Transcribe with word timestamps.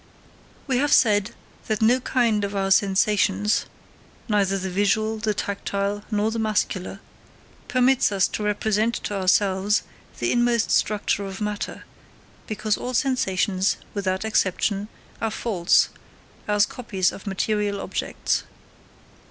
We 0.65 0.77
have 0.77 0.91
said 0.91 1.35
that 1.67 1.79
no 1.79 1.99
kind 1.99 2.43
of 2.43 2.55
our 2.55 2.71
sensations 2.71 3.67
neither 4.27 4.57
the 4.57 4.71
visual, 4.71 5.19
the 5.19 5.35
tactile, 5.35 6.01
nor 6.09 6.31
the 6.31 6.39
muscular 6.39 6.99
permits 7.67 8.11
us 8.11 8.27
to 8.29 8.41
represent 8.41 8.95
to 8.95 9.13
ourselves 9.15 9.83
the 10.17 10.31
inmost 10.31 10.71
structure 10.71 11.27
of 11.27 11.39
matter, 11.39 11.83
because 12.47 12.77
all 12.77 12.95
sensations, 12.95 13.77
without 13.93 14.25
exception, 14.25 14.87
are 15.21 15.29
false, 15.29 15.89
as 16.47 16.65
copies 16.65 17.11
of 17.11 17.27
material 17.27 17.79
objects. 17.79 18.41